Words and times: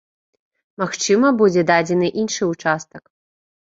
Магчыма, 0.85 1.27
будзе 1.43 1.61
дадзены 1.75 2.07
іншы 2.25 2.53
ўчастак. 2.57 3.03